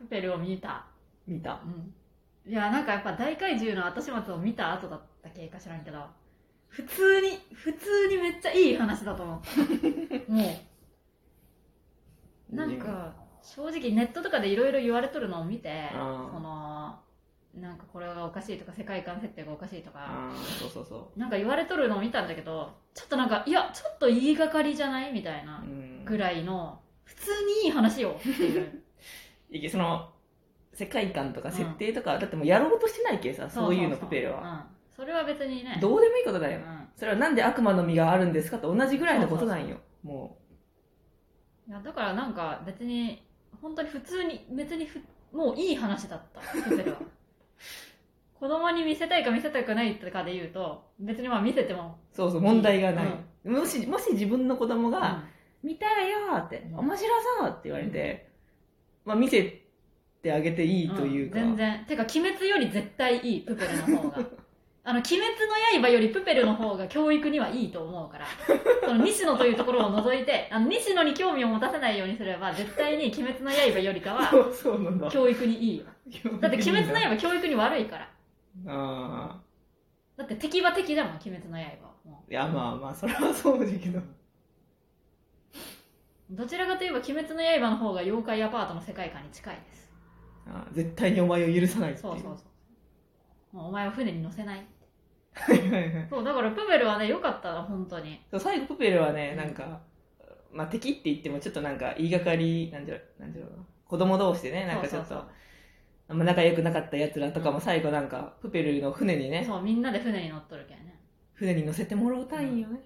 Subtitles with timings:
[0.00, 0.86] プペルを見た。
[1.26, 2.50] 見たうん。
[2.50, 5.98] いや、なんかやっぱ大怪獣の後始末を見た後だったっけか知らんけど、
[6.68, 9.60] 普通に、普通にめっちゃいい話だと思った。
[10.32, 10.60] も
[12.52, 16.98] う、なんか、正直ネットとかでいろいろ言われとるのを見て、その、
[17.54, 25.62] なんかこれがおかしいとか、世界観設定がおかしいとか、そうそうそなんか言われとるのを見たんだけど、ちょっとなんか、いや、ちょっと言いがかりじゃないみたいな
[26.04, 27.30] ぐらいの、普通
[27.62, 28.82] にいい話よっていう。
[29.70, 30.10] その
[30.72, 34.94] 世界観とか設定とか、だってもうやろうとしてないけさそういうのプペルは、うん。
[34.96, 35.78] それは別にね。
[35.80, 36.88] どうでもいいことだよ、うん。
[36.96, 39.78] それはなんで悪魔の実があるんですかと同じぐらいのことなんよ。
[40.02, 40.38] も
[41.68, 43.22] いやだからなんか別に
[43.60, 45.00] 本当に普通に別にふ
[45.32, 46.40] もういい話だった。
[46.40, 46.98] プペルは。
[48.40, 55.22] 子供に見せたいか見せたくないかで言うと別にまあ見せても、うそうそう問題がない、もしもし自分の子供がう
[55.66, 56.78] 「見たらよ」って「うん。
[56.78, 58.29] 面白そう」って言われて、
[59.04, 59.62] まあ見せ
[60.22, 61.84] てあげていいんというか、ん全然。
[61.86, 64.18] てか鬼滅より絶対いいプペルの方が。
[64.82, 65.22] あの鬼滅
[65.76, 68.26] の刃よりプペルの方が教育にはいいと思うから。
[68.82, 75.10] その西野というところを除いてあの西野に興味を持たせないようにすれば絶対に鬼滅の刃よりかは そうそうなんだ。
[75.10, 75.84] 教育にいいよ。
[76.40, 76.48] だ。
[76.48, 78.08] って鬼滅の刃教育に悪いから。
[78.66, 79.40] あ
[80.16, 83.98] だって敵は敵だもん、鬼滅の刃いやまあまあそれはそうだけど。
[83.98, 84.02] う
[86.30, 89.90] どちらかといえば、鬼滅の刃の方が妖怪アパートの世界観に近いです。
[90.46, 92.44] あー絶対にお前を許さないっていそうそうそ
[93.52, 93.56] う。
[93.56, 94.64] もうお前は船に乗せない。
[95.32, 98.20] はいはいはいそう、だからプペルはね、良かったな、本当に。
[98.30, 99.80] そう最後プペルはねなんか、
[100.52, 105.28] まあ、敵って言ってもちょっとなんか言いがかりなんじゃなんじゃろうな子供同士でねなんかちょっとそうそう
[106.08, 111.00] あんま仲良くなかったやつらとかも最後なんかプペルの船にねそう、みんなで船に乗っとるけんね。
[111.34, 112.80] 船に乗せてもらおうたいんよね、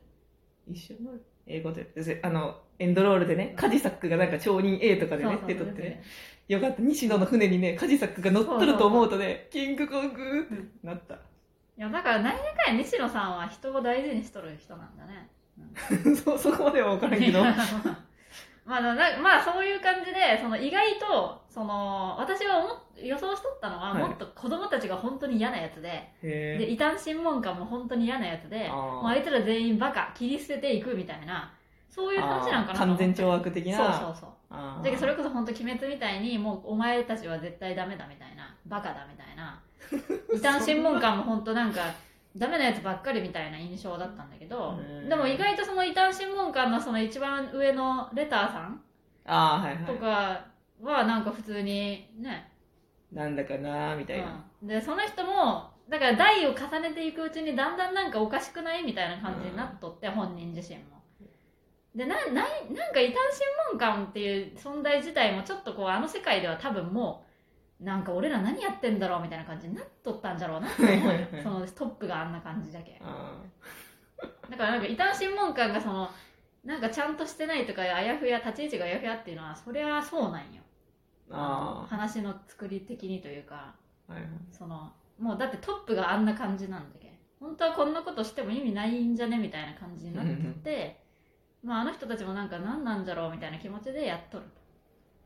[0.66, 6.02] 一緒に乗る英語でであのエンドロールでねカジサックがなんか町人 A とかでね出とってね。
[6.46, 6.82] よかった。
[6.82, 11.18] 西野の船にねカジサックが乗っとると思うとねキングコングってなった。
[11.76, 15.28] いや、だから、何やかんや西野さんは人を大事にしとる人なんだね。
[16.24, 17.42] そそこまでは分からんけど
[18.64, 24.02] まあ、なまあそういう感じでその意外とその私は予想しとったのは、はい。
[24.02, 28.75] もっと子供たちが本当に嫌なやつでへで異端審問官も本当に嫌なやつであー。
[28.75, 31.52] もうあいつら全員バカ切り捨てていくみたいな
[31.91, 33.05] そういう感じなんかなと完思って。
[33.05, 33.77] 全懲悪的な。
[33.77, 34.85] そうそうそうあー。
[34.85, 39.61] だけどそれこそ本当鬼滅みたいにもうお前たちは絶対ダメだみたいなバカだみたいな
[40.35, 41.81] 異端審問官も本当なんか
[42.36, 45.08] ダメなやつばっかりみたいな印象だったんだけどうん。
[45.08, 48.80] でも意外とその異端審問官のその一番上のレターさん
[49.24, 49.84] あーはいはい。
[49.84, 50.46] とか
[50.83, 52.50] はなんか普通にね、
[53.12, 60.95] なんだかなーみたいな、うん、でその人もだから代を重ねていくうちにだんだんなんかおかしくないみたいな感じになっとって、本人自身も。
[61.95, 62.45] でなななん
[62.92, 67.33] か異端審問官っていう存在自体もちょっとこうあの世界では多分もう
[67.80, 71.27] なんか俺ら何やってんだろうみたいな感じになっとったんじゃろうなって思うよ。
[71.42, 72.98] そのトップがあんな感じだけ。
[73.02, 73.42] あ
[74.48, 76.08] だからなんか異端審問官がその
[76.64, 80.63] なんかちゃんとしてないとかあやふや立ち位置があやふやっていうのはそりゃそうなんよ。
[81.89, 83.74] 話の作り的にというか。
[84.08, 84.30] ーはいはい。
[84.51, 87.13] そのもうだってトップがあんな感じなんだけ。
[87.40, 90.33] 本当はこんなことしても意味ないんじゃねみたいな感じになって
[90.63, 91.01] て、
[91.63, 94.45] まあ、あの人たちもなんか何なんじゃろうみたいな気持ちでやっとる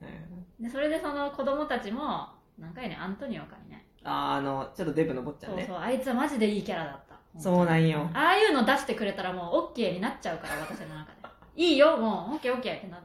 [0.01, 0.63] はいはい。
[0.63, 3.87] でそれでその子供たちも何回ねアントニオかにね。
[4.05, 5.67] あーあのちょっとデブの坊ちゃそうんね。
[5.67, 7.41] そうあいつはマジでいいキャラだった。
[7.41, 8.11] そうなんよ。
[8.15, 11.19] ああいうの出してくれたらもう OK になっちゃうから私の中で。
[11.57, 13.03] いいよもう OKOK ってな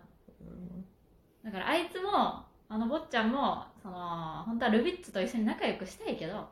[1.44, 6.48] だからあいつもあの坊ちゃんもその本当はルビッツと一緒に仲良くしたいけど、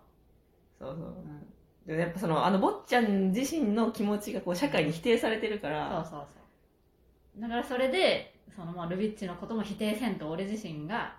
[0.80, 1.08] そうそう。
[1.08, 1.48] うん。
[1.86, 7.42] でもやっぱそのあの坊ちゃん自身の気持ちがこう社会に否定されてるかそうらそうそう。
[7.42, 11.16] だからそれでそのもうルビッチのことも否定せんと俺自身が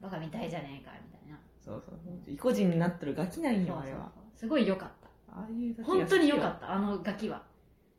[0.00, 1.38] バカみたいじゃねえかみたいな。
[1.64, 3.76] そうそう意固地になってるガキなんそうそうそう。
[3.76, 4.12] よあれは。
[4.34, 5.08] すごい良かった。
[5.40, 6.72] ああいう本当に良かった。
[6.72, 7.42] あのガキは。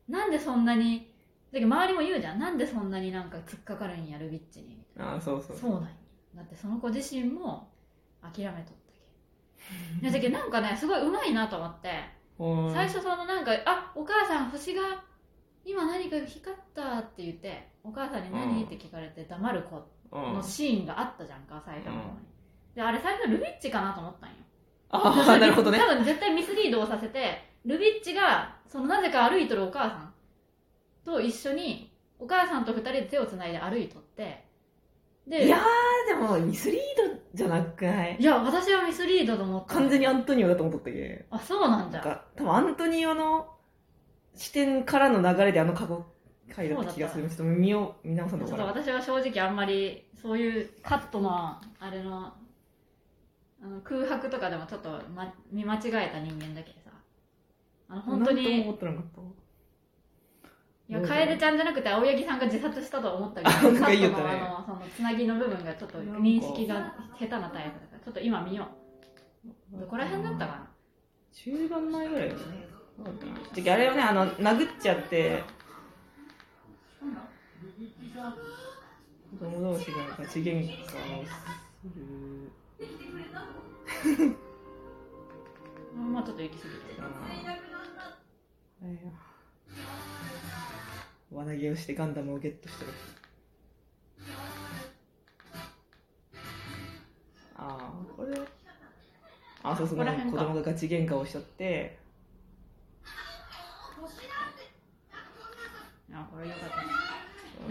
[0.08, 1.13] なんでそんなに
[1.52, 2.40] だけど周りも言うじゃん。
[2.40, 4.75] なんでそんなになんか突っかかるんやルビッチに。
[4.75, 5.88] みたいああそうそうなそうなんや
[6.35, 7.67] だってその子自身も
[8.22, 8.72] 諦めとった
[10.02, 12.17] けだけどなんかねすごいうまいなと思って。
[12.38, 14.82] 最初そのなんか「あお母さん星が
[15.66, 22.03] 今何か光った」って言ってお母さんに何、うんって聞かれて黙る子うんのシーンがあったじゃんか最初の方に、
[22.75, 24.35] であれ最初ルビッチかなと思ったんよ。
[24.89, 25.79] ああ なるほどね。
[25.79, 30.13] 多分絶対ミスリードをさせてルビッチがそのなぜか歩いとるお母さん
[31.05, 34.45] と一緒にお母さんと二人で手をつないで歩いとって。
[35.27, 36.81] でいやーでもミスリー
[37.13, 38.15] ドじゃなくない？
[38.17, 39.73] いや私はミスリードと思った。
[39.75, 43.53] 完全にアントニオだと思ったけあそうなんじゃなんか多分アントニオの
[44.35, 46.05] 視点からの流れであの格好
[46.53, 47.28] 回だった気がする。
[47.28, 51.32] ちょっと見よう見直さんとちょっと私は正直あんまりそういうカットの
[51.79, 52.34] あれの
[53.61, 56.91] あの空白とかでもちょっと、ま、見間違えた人間だけどさ。
[57.90, 59.22] あの本当に思ってなかった
[60.90, 68.67] いや楓ちゃんじゃなくて青柳さんが自殺したと思ったけどカットのあのそのつなぎの部分がちょっと認識が下手なタイプだからちょっと今見よ
[69.73, 69.79] う。
[69.79, 70.67] どこら辺だったかな。
[71.34, 72.67] 中盤前ぐらいですね。
[73.70, 75.43] あれをねあの殴っちゃって
[77.57, 77.63] 子
[79.45, 81.31] 供同士がガチ喧嘩をす
[81.89, 82.51] る
[85.95, 89.01] まあちょっと行き過ぎてあーいや
[91.31, 92.91] 輪投げをしてガンダムをゲットしてる
[97.55, 98.39] ああこれ。
[99.63, 101.97] あそうそう子供がガチ喧嘩をしちゃって。
[106.13, 106.87] あこれよかったね。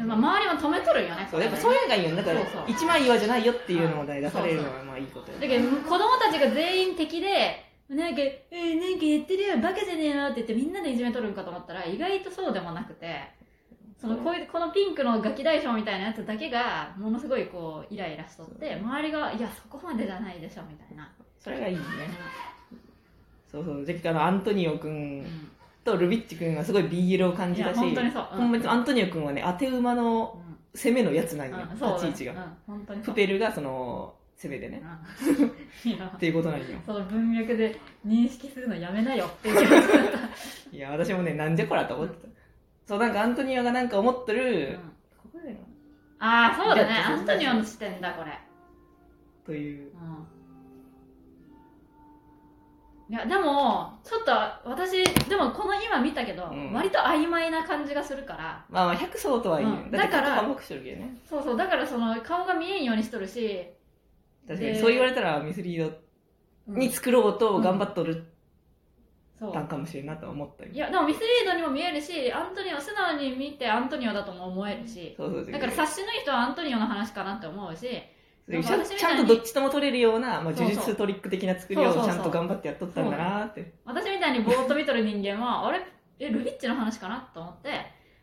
[0.05, 2.17] まあ周りも止めとるんよねそうやっぱそういうのがいいよね。
[2.17, 13.21] だから一枚岩じゃないよっていうのを出されるのはまあいいことよだけど子供たちが全員敵でなんか、えー、なんか言ってるよバカじゃねえなって言ってみんなでいじめとるんかと思ったら意外とそうでもなくて
[14.01, 21.83] そのこういうこのピンクのガキ大将みたいなやつだけがものすごいこうイライラしとって周りがいやそこまでじゃないでしょみたいな、それがいいね。
[23.51, 23.85] そうそう。
[23.87, 25.51] じゃああのアントニオ君うん
[25.87, 28.29] とルビッチ君はすごい BL を感じたし本当にそう。
[28.33, 28.39] うん。
[28.39, 30.47] ほんまにアントニオ君はね当て馬のうん
[30.77, 34.83] 攻めのやつなんよ、うん、立ち位置が、うん、本当にプペルがその攻めでね、
[36.15, 36.67] っていうことなんよ。
[36.85, 39.67] その文脈で認識するのやめなよっていう。
[40.73, 42.29] いや私もねなんじゃこらと思ってた、
[42.87, 44.79] そうなんかアントニオがなんか思ってる、
[46.19, 46.93] ああそうだね。
[46.93, 48.39] アントニオの視点だこれ。
[49.47, 49.91] という
[53.09, 54.33] いやでもちょっと
[54.69, 56.73] 私でもこの今見たけど、うん。
[56.73, 58.65] 割と曖昧な感じがするから。
[58.69, 59.91] まあまあ100層とはいえ、うん。
[59.93, 61.17] だから反目してるけどね。
[61.29, 61.57] そうそう。
[61.57, 63.77] だからその顔が見えんようにしとるし、で
[64.49, 64.79] 確かに。
[64.79, 65.97] そう言われたらミスリード
[66.69, 66.79] うん。
[66.81, 68.27] に作ろうと頑張っとる
[69.39, 69.53] そう。
[69.53, 70.73] たんかもしれんなとは思ったよ。
[70.73, 75.15] いやでもミスリードにも見えるしアントニオ素直に見てアントニオだとも思えるし。
[75.17, 77.89] そうそうだから察しのいい人はアントニオの話かなって思うし
[78.49, 83.75] ちゃん私みちゃたいにんとどっちとも取れるような、まあ、呪術トリック的な作りをちゃんと頑張ってやっとったんだなーって。
[83.85, 85.81] 私みたいにぼーっと見とる人間はあれ？
[86.19, 87.71] えルビッチの話かなと思って。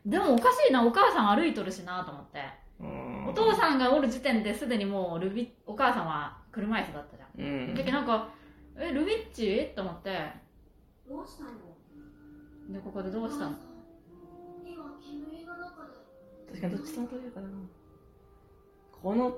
[0.06, 2.40] でもおかしいなお母さん歩いとるしなと思って。
[2.80, 3.26] うん。
[3.28, 7.46] お父さんがおる時点ですでにもうルビお母さんは車椅子だったじゃん。
[7.46, 7.74] うん。
[7.74, 8.28] だけどなんか
[8.78, 9.72] えルビッチ？
[9.76, 10.10] と思って。
[11.06, 11.50] どうしたの？
[12.72, 13.52] でここでどうしたの？
[14.64, 15.92] 今煙の中で。
[16.48, 17.48] 確かにどっちとも取れるかな。
[18.90, 19.36] この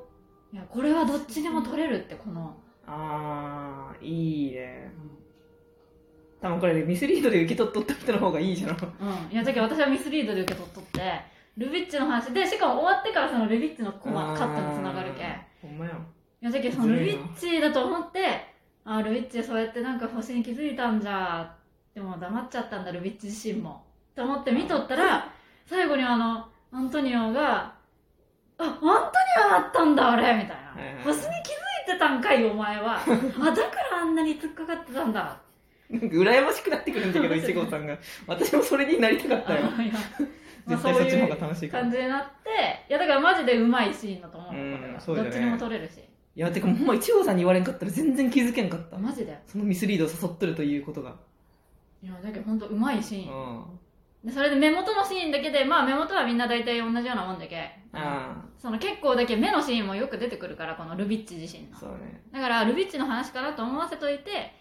[0.57, 2.57] いやこれはどっちでも取れるってこの、
[2.87, 4.91] あーいいね。
[6.41, 8.71] 多分これねミスリードで受け取っとった人の方がいいじゃん。
[8.71, 9.33] うん。
[9.33, 11.21] いやだけど私はミスリードで受け取っとって
[11.59, 12.33] ルビッチの話。
[12.33, 15.25] でしかも終わってからそのルビッチのコマカットにつながるけ
[15.61, 15.91] ほんまや。
[15.93, 18.21] いやだけどそのルビッチだと思って
[18.87, 21.55] あルビッチそうやってなんか星に気づいたんじゃ
[21.95, 23.85] でも黙っちゃったんだルビッチ自身も。
[24.15, 25.31] と思って見とったら
[25.67, 27.76] 最後にあのアントニオが
[28.59, 28.83] あアントニ
[29.47, 30.55] オだったんだあれみたいな。
[30.83, 32.97] はいはい星に気づいてたんかいお前は。
[33.05, 35.39] あだからあんなに突っかかってたんだ。
[35.91, 37.97] なんか羨ましくなってくるんだけど 一号さんが。
[38.27, 39.61] 私もそれになりたかったよ。
[40.67, 41.83] 絶対そっちの方が楽しいから。
[41.85, 42.51] 感じになって
[42.89, 45.01] いやだからマジでうまいシーンだと思うのうんこれは。
[45.01, 45.31] そうだね。
[45.31, 46.01] どっちにも撮れるし。
[46.35, 48.99] いやてかほんま一号さんに言われんかったら全然気づけんかった。
[48.99, 49.39] マジで。
[49.47, 51.15] そのミスリードを誘っとるということが。
[52.03, 53.59] いやだけど本当うまいシーうん。
[53.59, 53.86] ンあで
[54.33, 57.71] それで目元のシーンだけでまあ目元はみんな大体同じようなもんだけ。
[57.93, 61.79] あその結構だけ目のシーンもよく出てくるからこのルビッチ自身の。
[61.79, 62.23] そうね。
[62.33, 64.53] だからルビッチの話かなと思わせといて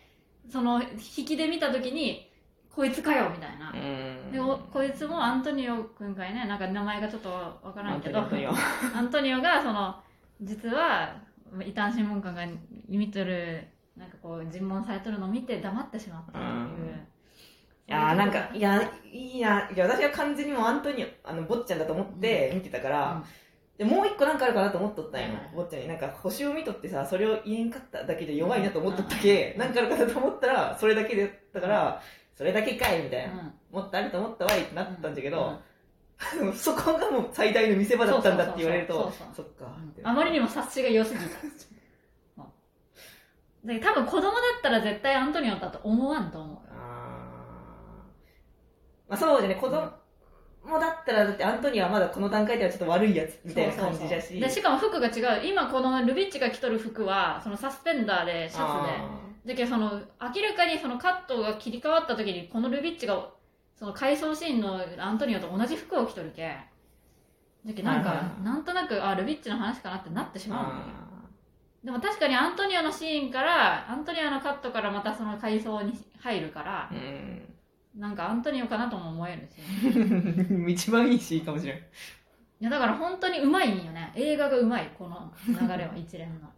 [0.50, 2.30] その引きで見た時に
[2.74, 3.72] こいつかよみたいな。
[3.72, 4.32] う、ん。
[4.32, 6.46] でおこいつもアントニオ君かいね。
[6.46, 8.20] なんか名前がちょっとわからんけど。
[8.20, 8.52] アントニオ。
[8.96, 9.96] アントニオがその
[10.42, 11.16] 実は
[11.66, 12.44] 異端審問官が
[12.88, 16.56] 見とるなんかこう尋問されとるのを見て黙ってしまったっていう、う
[16.92, 17.08] ん
[17.88, 23.24] いやーなんかいやいいないや私は完全にもうアントニオあの坊ちゃんだと思って見てたから、
[23.78, 25.58] でもう一個なんかあるかなと思っとったんようん。
[25.58, 25.88] 坊ちゃんに。
[25.88, 32.02] なんか星を見とってさそれを言えんかっただけで弱いなと思っとったけ、なんかあるかなと思ったらそれだけでやったから、
[32.36, 33.54] それだけかいみたいな、うん。
[33.72, 35.60] もっとあると思ったわいってなったんだけど、
[36.56, 41.26] そこがもう最大の見せ場だったんだって言われるとそっかあまりにも察しが良すぎた。
[43.66, 46.75] 多分子供だったら絶対アントニオだと思わんと思う。
[46.75, 46.75] よ
[49.08, 49.56] まあそうじゃね。
[49.56, 49.92] 子供
[50.66, 54.40] もだったらだってアントニオはまだこの段階ではちょっと悪いやつみたいな感じだし。
[54.40, 55.48] でしかも服が違う。
[55.48, 63.30] 今このルビッチが着とる服はそのサスペンダーでシャツあでだけどその明らかにそのカットが切り替わった時にこのルビッチが
[63.76, 66.58] その回想シーンのアントニオと同じ服を着とるけ
[67.66, 70.90] じゃけなんかなんとなくあルビッチの話かなってなってしま
[71.84, 77.55] うでも確かにアントニオのシーンからアントニオのカットからまたその回想に入るからーうん
[77.96, 79.62] なんかアントニオかなとも思えるし。
[80.72, 81.78] 一番いいシーンかもしれん。
[81.78, 81.82] い
[82.60, 84.12] やだから本当にうまいんよね。
[84.16, 86.50] 映画がうまいこの流れは一連の。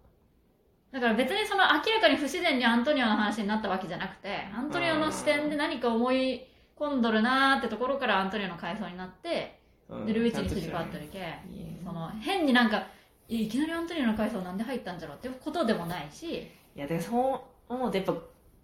[0.92, 6.46] だから別にその明らかに不自然にアントニオの話になったわけじゃなくてアントニオの視点で何か思い
[6.78, 9.60] 込んどるなーってところからアントニオの回想になって
[10.06, 11.40] でルビッチに切り替わってるけ
[11.84, 12.88] その変になんか
[13.28, 17.36] いいきなりアントニオの回想なんで入ったんじゃろうっていうことでもないし、いやでそ
[17.70, 18.16] う思うとやっぱ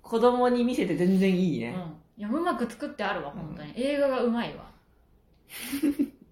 [0.01, 4.65] 子供に見せて全然いいね、うん、いやうまく作ってあるわ本当に、映画がうまいわ。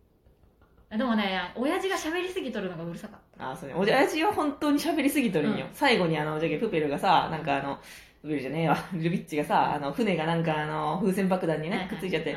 [0.98, 3.52] でもね親父が喋りすぎとるのがうるさかった。
[3.52, 3.76] あそうね。
[3.76, 5.74] 親父は本当に喋りすぎとるんよ、うん。
[5.74, 7.80] 最後にあのじゃけプペルがさなんかあの
[8.22, 8.78] プペルじゃねえわ。
[8.94, 12.36] ルビッチがさあの船がなんかあの風船爆弾にねくっついちゃって、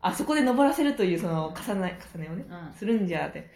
[0.00, 2.74] あそこで登らせるというその重ね重ねをねうん。
[2.74, 3.48] するんじゃって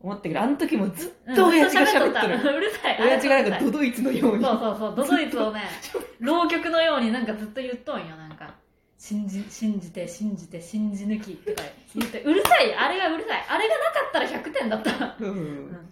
[0.00, 1.36] 思ったけどあの時もずっうん。
[1.36, 2.98] と親父が喋っとる、 ずっとうるさい。
[3.00, 4.44] 親父がなんかドドイツのように。
[4.44, 4.96] そうそうそう。
[4.96, 5.62] ドドイツをね
[6.18, 8.27] 浪曲のようになんかずっと言っとんよなんか
[8.98, 11.62] 信じ信じて信じて信じ抜きとか
[11.94, 12.20] 言って。
[12.22, 12.74] うるさい。
[12.74, 13.46] あれがうるさい。
[13.48, 15.16] あれがなかったら100点だった。
[15.20, 15.88] うん。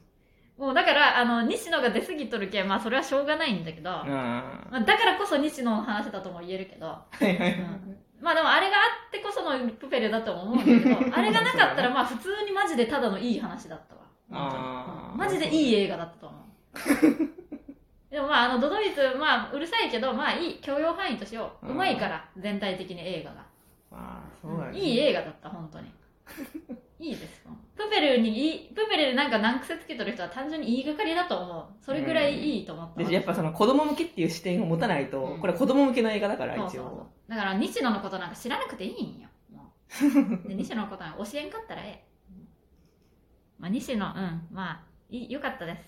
[0.59, 4.09] もうだからあの西野が出過ぎとるけんまあそれはしょうがないんだけど、うん。
[4.09, 7.53] まあ、だからこそ西野の話だとも言えるけど、はいはいはい。
[7.53, 7.97] うん。
[8.21, 15.15] まあでもあれがあってこそのプペルだとも思うんだけど あれがなかったらまあ普通にマジでただのいい話だったわ。
[15.17, 17.36] マジでいい映画だったと思う
[18.17, 21.67] でもまああのドドイツまあうるさいけどまあいい許容範囲としよう。
[21.67, 21.73] うん。
[21.73, 23.41] うまいから全体的に映画が、
[23.93, 24.79] ああそうだね。
[24.79, 25.93] いい映画だった本当に。
[26.99, 27.43] いいです
[27.77, 31.85] プペルにいいプペルでなんか難癖つけとる人は単純に言いがかりだと思う。
[31.85, 35.41] それぐらいいいと思った、でやっぱその子供向けっていう視点を持たないと、うん。
[35.41, 36.97] これは子供向けの映画だからそうそう一応そ
[37.29, 37.31] う。
[37.31, 39.29] だから西野のことなんか知らなくていいんよ。
[40.49, 42.07] で西野のことなんか教えんかったらええ、
[43.59, 44.49] まあ、西野うん。
[44.51, 44.81] まあ
[45.11, 45.85] いいよかったです